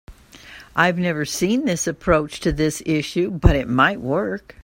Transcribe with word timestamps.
I 0.75 0.87
have 0.87 0.97
never 0.97 1.25
seen 1.25 1.65
this 1.65 1.85
approach 1.85 2.39
to 2.39 2.51
this 2.51 2.81
issue, 2.87 3.29
but 3.29 3.55
it 3.55 3.67
might 3.69 4.01
work. 4.01 4.55